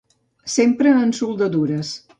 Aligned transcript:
S'empra 0.53 0.95
en 1.03 1.15
soldadures. 1.19 1.97